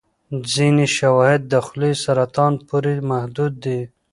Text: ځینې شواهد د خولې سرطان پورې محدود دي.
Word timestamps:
ځینې 0.53 0.85
شواهد 0.97 1.41
د 1.51 1.53
خولې 1.65 1.91
سرطان 2.03 2.53
پورې 2.67 2.93
محدود 3.09 3.53
دي. 3.65 3.79